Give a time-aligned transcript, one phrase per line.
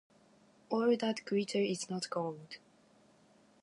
[0.71, 2.57] “All that glitters is not gold.”